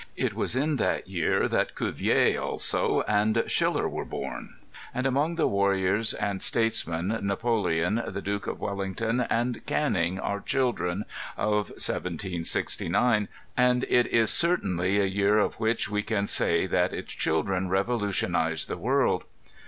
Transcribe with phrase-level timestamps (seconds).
[0.17, 4.55] It was ia that year that Cuvier also and Schiller were born;
[4.95, 11.05] and among the warriors and statesmen, Napoleon, the Duke of Wellington and Canning are children
[11.37, 17.13] of 1769, and it is oertainly a year of which we can say that its
[17.13, 19.25] children revolutionized the world.